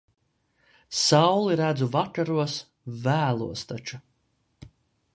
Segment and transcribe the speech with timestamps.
[0.99, 2.57] Sauli redzu vakaros
[3.05, 4.05] vēlos taču.